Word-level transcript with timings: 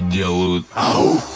делают. 0.00 0.66
Ауф! 0.74 1.33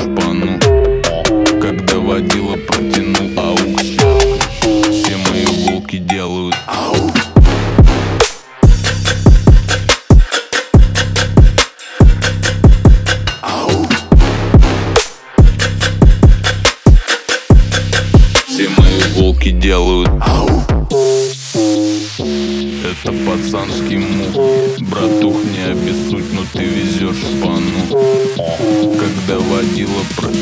жбану 0.00 0.58
Когда 1.60 1.98
водила 1.98 2.56
протянул 2.56 3.38
аук 3.38 3.80
Все 4.90 5.16
мои 5.28 5.46
волки 5.66 5.98
делают 5.98 6.56
аук 6.66 7.12
Все 18.48 18.68
мои 18.68 19.00
волки 19.14 19.50
делают 19.50 20.08
ау. 20.20 20.50
это 22.90 23.12
пацанский 23.24 23.98
мух. 23.98 24.60
Братух, 24.80 25.36
не 25.44 25.62
обессудь, 25.70 26.32
но 26.32 26.42
ты 26.52 26.64
везешь 26.64 27.24
пану 27.42 28.02
Как 28.98 29.09
водила 29.84 30.04
протянул 30.16 30.30
аук 30.30 30.39